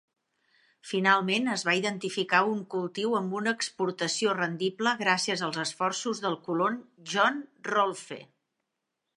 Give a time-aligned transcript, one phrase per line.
[0.91, 6.81] Finalment, es va identificar un cultiu amb una exportació rendible gràcies als esforços del colon
[7.13, 7.39] John
[7.73, 8.23] Rolfe.